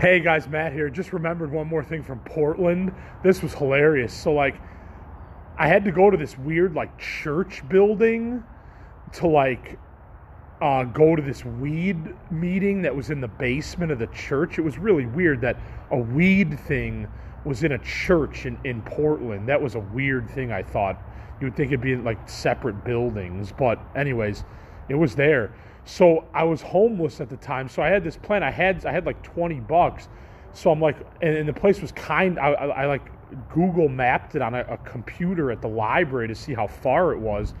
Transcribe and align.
Hey 0.00 0.20
guys, 0.20 0.46
Matt 0.46 0.72
here. 0.72 0.88
Just 0.90 1.12
remembered 1.12 1.50
one 1.50 1.66
more 1.66 1.82
thing 1.82 2.04
from 2.04 2.20
Portland. 2.20 2.94
This 3.24 3.42
was 3.42 3.52
hilarious. 3.52 4.14
So 4.14 4.32
like 4.32 4.54
I 5.58 5.66
had 5.66 5.84
to 5.86 5.90
go 5.90 6.08
to 6.08 6.16
this 6.16 6.38
weird 6.38 6.72
like 6.72 6.96
church 7.00 7.68
building 7.68 8.44
to 9.14 9.26
like 9.26 9.76
uh, 10.62 10.84
go 10.84 11.16
to 11.16 11.22
this 11.22 11.44
weed 11.44 11.96
meeting 12.30 12.80
that 12.82 12.94
was 12.94 13.10
in 13.10 13.20
the 13.20 13.26
basement 13.26 13.90
of 13.90 13.98
the 13.98 14.06
church. 14.06 14.56
It 14.56 14.62
was 14.62 14.78
really 14.78 15.06
weird 15.06 15.40
that 15.40 15.56
a 15.90 15.98
weed 15.98 16.60
thing 16.60 17.08
was 17.44 17.64
in 17.64 17.72
a 17.72 17.78
church 17.78 18.46
in, 18.46 18.56
in 18.62 18.82
Portland. 18.82 19.48
That 19.48 19.60
was 19.60 19.74
a 19.74 19.80
weird 19.80 20.30
thing 20.30 20.52
I 20.52 20.62
thought. 20.62 21.02
You 21.40 21.48
would 21.48 21.56
think 21.56 21.72
it'd 21.72 21.80
be 21.80 21.94
in 21.94 22.04
like 22.04 22.28
separate 22.28 22.84
buildings. 22.84 23.52
But 23.58 23.80
anyways, 23.96 24.44
it 24.88 24.94
was 24.94 25.14
there. 25.14 25.52
So 25.84 26.26
I 26.34 26.44
was 26.44 26.60
homeless 26.60 27.20
at 27.20 27.30
the 27.30 27.36
time. 27.38 27.68
So 27.68 27.82
I 27.82 27.88
had 27.88 28.04
this 28.04 28.16
plan. 28.16 28.42
I 28.42 28.50
had 28.50 28.84
I 28.84 28.92
had 28.92 29.06
like 29.06 29.22
20 29.22 29.60
bucks. 29.60 30.08
So 30.52 30.70
I'm 30.70 30.80
like, 30.80 30.96
and, 31.22 31.36
and 31.36 31.48
the 31.48 31.52
place 31.52 31.80
was 31.80 31.92
kind. 31.92 32.38
I, 32.38 32.52
I, 32.52 32.66
I 32.82 32.86
like 32.86 33.10
Google 33.50 33.88
mapped 33.88 34.34
it 34.34 34.42
on 34.42 34.54
a, 34.54 34.60
a 34.62 34.76
computer 34.78 35.50
at 35.50 35.60
the 35.60 35.68
library 35.68 36.28
to 36.28 36.34
see 36.34 36.54
how 36.54 36.66
far 36.66 37.12
it 37.12 37.18
was, 37.18 37.54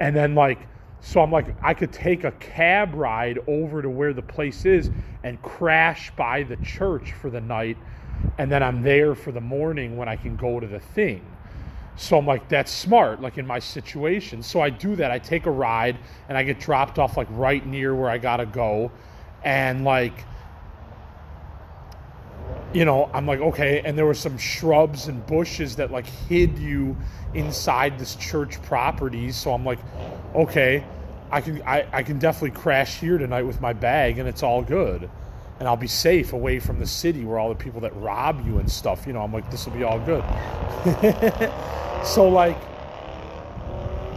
and 0.00 0.14
then 0.14 0.34
like, 0.34 0.58
so 1.00 1.20
I'm 1.20 1.30
like, 1.30 1.54
I 1.62 1.74
could 1.74 1.92
take 1.92 2.24
a 2.24 2.32
cab 2.32 2.94
ride 2.94 3.38
over 3.46 3.82
to 3.82 3.88
where 3.88 4.12
the 4.12 4.22
place 4.22 4.64
is 4.64 4.90
and 5.22 5.40
crash 5.42 6.10
by 6.16 6.42
the 6.42 6.56
church 6.56 7.12
for 7.12 7.30
the 7.30 7.40
night, 7.40 7.76
and 8.38 8.50
then 8.50 8.62
I'm 8.62 8.82
there 8.82 9.14
for 9.14 9.32
the 9.32 9.40
morning 9.40 9.96
when 9.96 10.08
I 10.08 10.16
can 10.16 10.36
go 10.36 10.58
to 10.60 10.66
the 10.66 10.80
thing. 10.80 11.24
So 11.96 12.18
I'm 12.18 12.26
like, 12.26 12.48
that's 12.48 12.70
smart, 12.70 13.20
like 13.20 13.38
in 13.38 13.46
my 13.46 13.58
situation. 13.58 14.42
So 14.42 14.60
I 14.60 14.70
do 14.70 14.96
that. 14.96 15.10
I 15.10 15.18
take 15.18 15.46
a 15.46 15.50
ride 15.50 15.96
and 16.28 16.36
I 16.36 16.42
get 16.42 16.60
dropped 16.60 16.98
off 16.98 17.16
like 17.16 17.28
right 17.30 17.64
near 17.66 17.94
where 17.94 18.10
I 18.10 18.18
gotta 18.18 18.46
go. 18.46 18.90
And 19.42 19.84
like, 19.84 20.24
you 22.74 22.84
know, 22.84 23.10
I'm 23.14 23.26
like, 23.26 23.40
okay. 23.40 23.80
And 23.82 23.96
there 23.96 24.04
were 24.04 24.14
some 24.14 24.36
shrubs 24.36 25.08
and 25.08 25.26
bushes 25.26 25.76
that 25.76 25.90
like 25.90 26.06
hid 26.06 26.58
you 26.58 26.96
inside 27.32 27.98
this 27.98 28.14
church 28.16 28.60
property. 28.62 29.32
So 29.32 29.54
I'm 29.54 29.64
like, 29.64 29.78
okay, 30.34 30.84
I 31.30 31.40
can 31.40 31.62
I, 31.62 31.86
I 31.92 32.02
can 32.02 32.18
definitely 32.18 32.58
crash 32.60 33.00
here 33.00 33.16
tonight 33.16 33.42
with 33.42 33.60
my 33.62 33.72
bag 33.72 34.18
and 34.18 34.28
it's 34.28 34.42
all 34.42 34.62
good. 34.62 35.08
And 35.58 35.66
I'll 35.66 35.76
be 35.76 35.86
safe 35.86 36.32
away 36.32 36.58
from 36.60 36.78
the 36.78 36.86
city 36.86 37.24
where 37.24 37.38
all 37.38 37.48
the 37.48 37.54
people 37.54 37.80
that 37.80 37.96
rob 37.96 38.46
you 38.46 38.58
and 38.58 38.70
stuff, 38.70 39.06
you 39.06 39.12
know, 39.14 39.22
I'm 39.22 39.32
like, 39.32 39.50
this 39.50 39.64
will 39.64 39.72
be 39.72 39.84
all 39.84 39.98
good. 40.00 40.22
So 42.06 42.28
like 42.28 42.56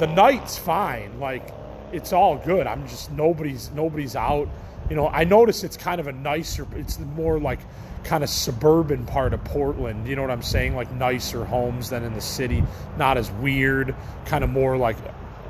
the 0.00 0.06
night's 0.06 0.58
fine. 0.58 1.20
Like 1.20 1.54
it's 1.92 2.12
all 2.12 2.36
good. 2.36 2.66
I'm 2.66 2.86
just 2.88 3.10
nobody's 3.12 3.70
nobody's 3.70 4.16
out. 4.16 4.48
You 4.90 4.96
know, 4.96 5.08
I 5.08 5.24
notice 5.24 5.64
it's 5.64 5.76
kind 5.76 6.00
of 6.00 6.06
a 6.08 6.12
nicer 6.12 6.66
it's 6.74 6.98
more 6.98 7.38
like 7.38 7.60
kind 8.04 8.22
of 8.22 8.30
suburban 8.30 9.06
part 9.06 9.32
of 9.32 9.42
Portland. 9.44 10.06
You 10.08 10.16
know 10.16 10.22
what 10.22 10.30
I'm 10.30 10.42
saying? 10.42 10.74
Like 10.74 10.90
nicer 10.92 11.44
homes 11.44 11.90
than 11.90 12.02
in 12.02 12.12
the 12.14 12.20
city. 12.20 12.62
Not 12.98 13.16
as 13.18 13.30
weird, 13.30 13.94
kind 14.26 14.42
of 14.42 14.50
more 14.50 14.76
like 14.76 14.96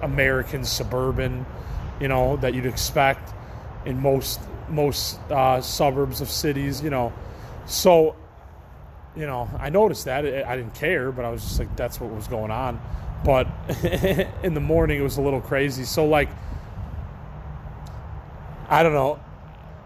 American 0.02 0.64
suburban, 0.64 1.46
you 2.00 2.08
know, 2.08 2.36
that 2.36 2.54
you'd 2.54 2.66
expect 2.66 3.32
in 3.86 4.00
most 4.00 4.40
most 4.68 5.18
uh, 5.30 5.60
suburbs 5.60 6.20
of 6.20 6.28
cities, 6.28 6.82
you 6.82 6.90
know. 6.90 7.12
So 7.66 8.16
you 9.16 9.26
know, 9.26 9.48
I 9.58 9.70
noticed 9.70 10.04
that. 10.04 10.24
I 10.46 10.56
didn't 10.56 10.74
care, 10.74 11.10
but 11.10 11.24
I 11.24 11.30
was 11.30 11.42
just 11.42 11.58
like, 11.58 11.74
that's 11.74 11.98
what 12.00 12.10
was 12.10 12.28
going 12.28 12.50
on. 12.50 12.80
But 13.24 13.48
in 14.42 14.52
the 14.52 14.60
morning, 14.60 15.00
it 15.00 15.02
was 15.02 15.16
a 15.16 15.22
little 15.22 15.40
crazy. 15.40 15.84
So, 15.84 16.06
like, 16.06 16.28
I 18.68 18.82
don't 18.82 18.92
know. 18.92 19.18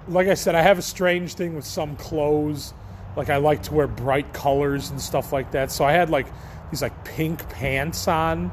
Like 0.09 0.27
I 0.27 0.35
said, 0.35 0.57
I 0.57 0.63
have 0.63 0.79
a 0.79 0.83
strange 0.83 1.35
thing 1.35 1.55
with 1.55 1.65
some 1.65 1.95
clothes. 1.97 2.75
Like, 3.17 3.31
I 3.31 3.37
like 3.37 3.63
to 3.65 3.75
wear 3.75 3.87
bright 3.87 4.33
colors 4.33 4.91
and 4.91 5.01
stuff 5.01 5.33
like 5.33 5.53
that. 5.53 5.71
So, 5.71 5.85
I 5.85 5.93
had 5.93 6.11
like 6.11 6.27
these 6.71 6.83
like 6.83 7.05
pink 7.05 7.49
pants 7.51 8.09
on 8.09 8.51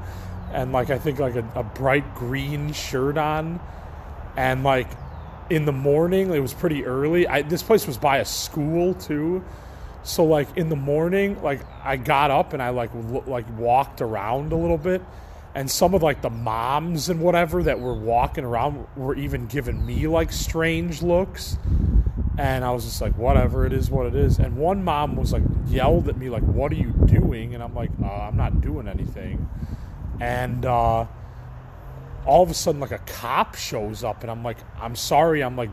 and 0.51 0.71
like 0.71 0.89
I 0.89 0.97
think 0.97 1.19
like 1.19 1.35
a, 1.35 1.45
a 1.55 1.63
bright 1.63 2.15
green 2.15 2.71
shirt 2.71 3.17
on. 3.17 3.59
And 4.35 4.63
like 4.63 4.87
in 5.49 5.65
the 5.65 5.71
morning, 5.71 6.33
it 6.33 6.39
was 6.39 6.53
pretty 6.53 6.85
early. 6.85 7.27
I, 7.27 7.41
this 7.41 7.63
place 7.63 7.87
was 7.87 7.97
by 7.97 8.17
a 8.17 8.25
school 8.25 8.93
too. 8.93 9.43
So 10.03 10.23
like 10.23 10.55
in 10.57 10.69
the 10.69 10.75
morning, 10.75 11.41
like 11.43 11.61
I 11.83 11.97
got 11.97 12.31
up 12.31 12.53
and 12.53 12.61
I 12.61 12.69
like 12.69 12.91
like 13.25 13.45
walked 13.57 14.01
around 14.01 14.51
a 14.53 14.55
little 14.55 14.77
bit, 14.77 15.01
and 15.53 15.69
some 15.69 15.93
of 15.93 16.01
like 16.01 16.21
the 16.21 16.29
moms 16.29 17.09
and 17.09 17.19
whatever 17.19 17.63
that 17.63 17.79
were 17.79 17.93
walking 17.93 18.45
around 18.45 18.87
were 18.95 19.15
even 19.15 19.47
giving 19.47 19.85
me 19.85 20.07
like 20.07 20.31
strange 20.31 21.01
looks, 21.01 21.57
and 22.37 22.63
I 22.63 22.71
was 22.71 22.85
just 22.85 23.01
like, 23.01 23.17
whatever, 23.17 23.65
it 23.65 23.73
is 23.73 23.89
what 23.89 24.05
it 24.05 24.15
is. 24.15 24.39
And 24.39 24.55
one 24.55 24.83
mom 24.83 25.15
was 25.17 25.33
like 25.33 25.43
yelled 25.67 26.07
at 26.07 26.17
me 26.17 26.29
like, 26.29 26.43
"What 26.43 26.71
are 26.71 26.75
you 26.75 26.91
doing?" 27.05 27.53
And 27.53 27.61
I'm 27.61 27.75
like, 27.75 27.91
uh, 28.01 28.07
"I'm 28.07 28.37
not 28.37 28.61
doing 28.61 28.87
anything," 28.87 29.49
and. 30.21 30.65
uh 30.65 31.05
all 32.27 32.43
of 32.43 32.49
a 32.49 32.53
sudden 32.53 32.79
like 32.79 32.91
a 32.91 32.99
cop 32.99 33.55
shows 33.55 34.03
up 34.03 34.21
and 34.21 34.29
I'm 34.29 34.43
like 34.43 34.57
I'm 34.79 34.95
sorry 34.95 35.41
I'm 35.41 35.55
like 35.55 35.69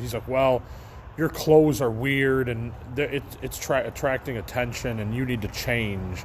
he's 0.00 0.14
like 0.14 0.28
well 0.28 0.62
your 1.16 1.28
clothes 1.28 1.80
are 1.80 1.90
weird 1.90 2.48
and 2.48 2.72
it, 2.96 3.22
it's 3.40 3.58
tra- 3.58 3.86
attracting 3.86 4.36
attention 4.36 4.98
and 4.98 5.14
you 5.14 5.24
need 5.24 5.42
to 5.42 5.48
change. 5.48 6.24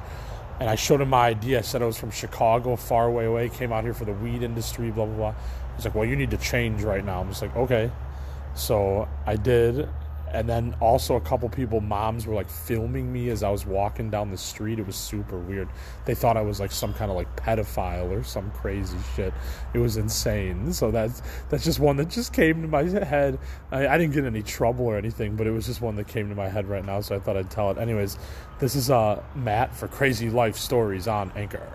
And 0.58 0.68
I 0.68 0.74
showed 0.74 1.00
him 1.00 1.10
my 1.10 1.28
idea. 1.28 1.58
I 1.58 1.62
said 1.62 1.80
I 1.82 1.86
was 1.86 1.96
from 1.96 2.10
Chicago, 2.10 2.76
far 2.76 3.10
way 3.10 3.24
away, 3.24 3.48
came 3.48 3.72
out 3.72 3.84
here 3.84 3.94
for 3.94 4.04
the 4.04 4.12
weed 4.12 4.42
industry, 4.42 4.90
blah, 4.90 5.06
blah, 5.06 5.16
blah. 5.16 5.34
He's 5.76 5.84
like, 5.84 5.94
well, 5.94 6.04
you 6.04 6.16
need 6.16 6.30
to 6.32 6.36
change 6.36 6.82
right 6.82 7.04
now. 7.04 7.20
I'm 7.20 7.28
just 7.28 7.40
like, 7.40 7.54
okay. 7.56 7.90
So 8.54 9.08
I 9.26 9.36
did 9.36 9.88
and 10.32 10.48
then 10.48 10.74
also 10.80 11.16
a 11.16 11.20
couple 11.20 11.48
people 11.48 11.80
moms 11.80 12.26
were 12.26 12.34
like 12.34 12.50
filming 12.50 13.12
me 13.12 13.30
as 13.30 13.42
i 13.42 13.50
was 13.50 13.66
walking 13.66 14.10
down 14.10 14.30
the 14.30 14.36
street. 14.36 14.78
It 14.78 14.86
was 14.86 14.96
super 14.96 15.38
weird. 15.38 15.68
They 16.04 16.14
thought 16.14 16.36
i 16.36 16.42
was 16.42 16.60
like 16.60 16.72
some 16.72 16.94
kind 16.94 17.10
of 17.10 17.16
like 17.16 17.34
pedophile 17.36 18.10
or 18.10 18.22
some 18.22 18.50
crazy 18.52 18.98
shit. 19.14 19.34
It 19.74 19.78
was 19.78 19.96
insane. 19.96 20.72
So 20.72 20.90
that's 20.90 21.22
that's 21.48 21.64
just 21.64 21.80
one 21.80 21.96
that 21.96 22.08
just 22.08 22.32
came 22.32 22.62
to 22.62 22.68
my 22.68 22.84
head. 22.84 23.38
I, 23.70 23.88
I 23.88 23.98
didn't 23.98 24.14
get 24.14 24.24
any 24.24 24.42
trouble 24.42 24.86
or 24.86 24.96
anything 24.96 25.36
but 25.36 25.46
it 25.46 25.50
was 25.50 25.66
just 25.66 25.80
one 25.80 25.96
that 25.96 26.08
came 26.08 26.28
to 26.28 26.34
my 26.34 26.48
head 26.48 26.68
right 26.68 26.84
now 26.84 27.00
so 27.00 27.16
i 27.16 27.18
thought 27.18 27.36
i'd 27.36 27.50
tell 27.50 27.70
it. 27.70 27.78
Anyways 27.78 28.18
this 28.58 28.74
is 28.74 28.90
uh 28.90 29.22
matt 29.34 29.74
for 29.74 29.88
crazy 29.88 30.30
life 30.30 30.56
stories 30.56 31.08
on 31.08 31.32
anchor 31.36 31.66